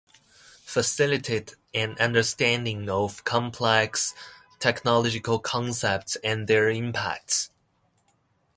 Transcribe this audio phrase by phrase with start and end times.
[0.65, 4.15] facilitate an understanding of complex
[4.57, 7.51] technological concepts and their impacts.